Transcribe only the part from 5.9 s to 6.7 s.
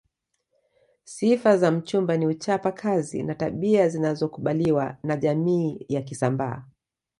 kisambaa